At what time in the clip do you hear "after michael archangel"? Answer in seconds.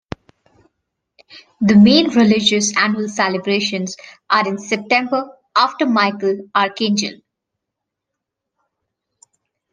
5.55-7.19